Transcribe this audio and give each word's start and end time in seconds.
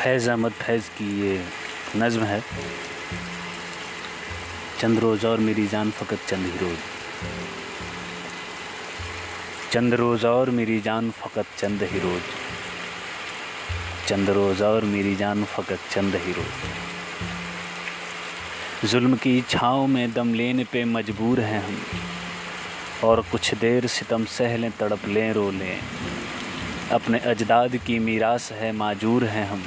फैज़ 0.00 0.28
अहमद 0.30 0.52
फैज़ 0.52 0.86
की 0.88 1.06
ये 1.20 1.32
नज़म 1.96 2.22
है। 2.24 2.40
चंद 4.80 4.98
रोज़ 4.98 5.26
और 5.26 5.38
मेरी 5.38 5.66
जान 5.66 5.90
फ़कत 5.90 6.18
चंद 6.28 6.46
ही 6.46 6.58
रोज़। 6.58 6.84
चंद 9.72 9.94
रोज़ 9.94 10.26
और 10.26 10.50
मेरी 10.50 10.80
जान 10.80 11.10
फ़कत 11.10 11.46
चंद 11.58 11.82
ही 11.82 11.98
रोज़। 11.98 12.30
चंद 14.08 14.30
रोज़ 14.30 14.62
और 14.64 14.84
मेरी 14.84 15.14
जान 15.16 15.44
फ़कत 15.44 15.78
चंद 15.90 16.14
ही 16.14 16.32
रोज़। 16.32 16.62
जुल्म 18.86 19.16
की 19.16 19.34
छाँव 19.48 19.86
में 19.86 20.12
दम 20.12 20.34
लेने 20.34 20.64
पे 20.64 20.84
मजबूर 20.84 21.40
हैं 21.40 21.62
हम। 21.64 21.76
और 23.04 23.16
कुछ 23.32 23.54
देर 23.54 23.86
सितम 23.86 24.24
सह 24.36 24.56
लें 24.56 24.70
तड़प 24.70 25.02
लें 25.08 25.32
रो 25.32 25.50
लें 25.50 25.78
अपने 26.92 27.18
अजदाद 27.18 27.76
की 27.76 27.98
मीरास 27.98 28.52
है, 28.52 28.72
माजूर 28.72 29.24
हैं 29.24 29.46
हम। 29.48 29.62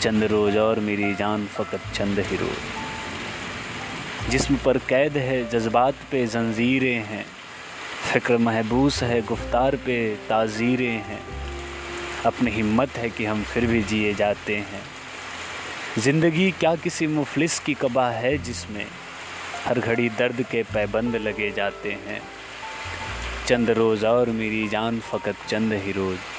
चंद 0.00 0.24
रोज 0.24 0.56
और 0.56 0.80
मेरी 0.80 1.14
जान 1.14 1.46
फ़कत 1.46 1.80
चंद 1.94 2.18
ही 2.18 2.36
रोज। 2.36 4.30
जिस्म 4.30 4.56
पर 4.56 4.78
कैद 4.78 5.16
है, 5.16 5.50
जज्बात 5.50 5.94
पे 6.10 6.26
जंजीरें 6.26 7.04
हैं। 7.04 7.26
फ़िक्र 8.12 8.36
महबूस 8.38 9.02
है, 9.02 9.22
गुफ्तार 9.22 9.76
पे 9.76 10.16
ताज़ीरें 10.28 10.96
हैं। 11.02 11.20
अपनी 12.26 12.50
हिम्मत 12.50 12.90
है 12.90 13.10
कि 13.10 13.24
हम 13.24 13.42
फिर 13.42 13.66
भी 13.66 13.82
जिए 13.82 14.14
जाते 14.14 14.56
हैं। 14.56 14.82
ज़िंदगी 15.98 16.50
क्या 16.50 16.74
किसी 16.74 17.06
मुफलिस 17.06 17.58
की 17.58 17.74
कबा 17.74 18.10
है 18.10 18.38
जिसमें 18.38 18.86
हर 19.64 19.78
घड़ी 19.80 20.08
दर्द 20.08 20.42
के 20.42 20.62
पैबंद 20.62 21.16
लगे 21.16 21.50
जाते 21.50 21.92
हैं। 21.92 22.22
चंद 23.46 23.70
रोज़ 23.70 24.06
और 24.06 24.30
मेरी 24.30 24.68
जान 24.68 25.00
फ़कत 25.00 25.36
चंद 25.48 25.72
ही 25.72 25.92
रोज़। 25.92 26.37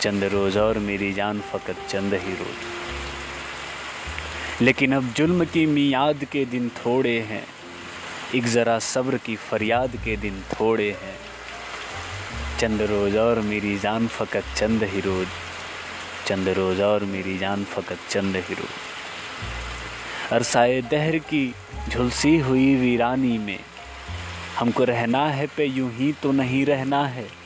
चंद 0.00 0.24
रोज़ 0.24 0.58
और 0.58 0.78
मेरी 0.78 1.12
जान 1.12 1.40
फ़कत 1.40 1.76
चंद 1.88 2.14
ही 2.14 2.32
रोज़। 2.32 2.64
लेकिन 4.62 4.92
अब 4.94 5.12
जुल्म 5.16 5.44
की 5.44 5.66
मियाद 5.66 6.24
के 6.24 6.44
दिन 6.44 6.68
थोड़े 6.68 7.18
हैं, 7.20 7.46
एक 8.34 8.46
ज़रा 8.46 8.78
सब्र 8.78 9.16
की 9.16 9.36
फरियाद 9.36 9.96
के 9.96 10.16
दिन 10.16 10.42
थोड़े 10.52 10.90
हैं। 11.02 11.16
चंद 12.60 12.82
रोज़ 12.82 13.16
और 13.18 13.40
मेरी 13.40 13.78
जान 13.78 14.06
फ़कत 14.06 14.44
चंद 14.56 14.82
ही 14.82 15.00
रोज़, 15.00 15.28
चंद 16.26 16.48
रोज़ 16.48 16.82
और 16.82 17.04
मेरी 17.04 17.38
जान 17.38 17.64
फ़कत 17.64 17.98
चंद 18.10 18.36
ही 18.36 18.54
रोज़। 18.54 20.34
अरसाए 20.34 20.82
दहर 20.82 21.18
की 21.18 21.54
झुलसी 21.88 22.38
हुई 22.38 22.74
वीरानी 22.74 23.38
में, 23.38 23.60
हमको 24.58 24.84
रहना 24.84 25.26
है 25.28 25.46
पे 25.46 25.64
यूँ 25.64 25.92
ही 25.92 26.12
तो 26.12 26.32
नहीं 26.32 26.64
रहना 26.66 27.06
है। 27.06 27.45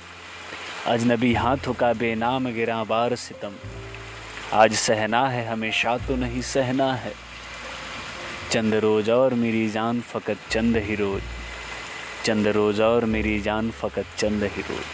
अजनबी 0.87 1.35
हाथों 1.35 1.73
का 1.73 1.93
बेनाम 1.93 2.51
गिरा 2.51 2.85
बार 2.85 3.15
सितम। 3.15 3.53
आज 4.53 4.75
सहना 4.75 5.29
है, 5.29 5.47
हमेशा 5.47 5.99
तो 5.99 6.17
नहीं 6.17 6.43
सहना 6.43 6.95
है। 6.95 7.13
चंद 8.51 8.75
रोज 8.75 9.11
और 9.11 9.35
मेरी 9.35 9.71
जान 9.71 10.01
फ़कत 10.01 10.39
चंद 10.51 10.77
ही 10.77 10.95
रोज। 10.95 11.23
चंद 12.25 12.49
रोज 12.49 12.81
और 12.81 13.05
मेरी 13.05 13.41
जान 13.41 13.71
फ़कत 13.71 14.07
चंद 14.19 14.45
ही 14.45 14.63
रोज। 14.63 14.85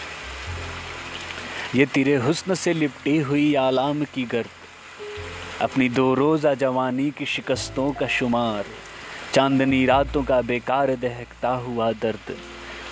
ये 1.77 1.87
तेरे 1.87 2.17
हुस्न 2.17 2.55
से 2.55 2.73
लिपटी 2.73 3.19
हुई 3.19 3.55
आलाम 3.55 4.05
की 4.05 4.25
गर्द। 4.25 4.49
अपनी 5.61 5.89
दो 5.89 6.15
रोज़ा 6.15 6.55
जवानी 6.55 7.11
की 7.11 7.27
शिकस्तों 7.27 7.93
का 7.93 8.07
शुमार। 8.07 8.65
चांदनी 9.35 9.87
रातों 9.87 10.23
का 10.23 10.43
बेकार 10.43 10.97
दहकता 10.97 11.49
हुआ 11.49 11.93
दर्द। 11.93 12.37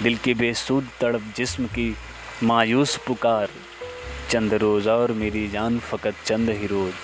दिल 0.03 0.17
की 0.17 0.35
बेसुध 0.35 0.89
तड़प 1.01 1.33
जिस्म 1.37 1.67
की 1.67 1.97
मायूस 2.43 2.97
पुकार, 2.97 3.49
चंद 4.31 4.55
रोज़ 4.55 4.89
और 4.89 5.13
मेरी 5.13 5.49
जान 5.49 5.79
फ़कत 5.79 6.15
चंद 6.27 6.51
ही 6.51 6.67
रोज़। 6.67 6.95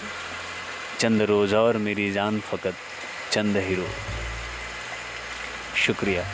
चंद 1.01 1.23
रोज़ा 1.23 1.61
और 1.61 1.77
मेरी 1.77 2.13
जान 2.13 2.41
फ़कत 2.41 2.75
चंद 3.33 3.57
ही 3.57 3.75
रोज़। 3.75 3.99
शुक्रिया। 5.77 6.25